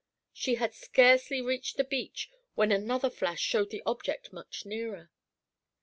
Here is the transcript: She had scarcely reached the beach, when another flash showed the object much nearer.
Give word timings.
She 0.33 0.55
had 0.55 0.73
scarcely 0.73 1.43
reached 1.43 1.77
the 1.77 1.83
beach, 1.83 2.31
when 2.55 2.71
another 2.71 3.11
flash 3.11 3.39
showed 3.41 3.69
the 3.69 3.83
object 3.85 4.33
much 4.33 4.65
nearer. 4.65 5.11